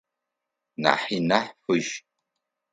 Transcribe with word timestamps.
Нахьи 0.81 1.17
нахь 1.29 1.51
фыжь. 1.63 1.93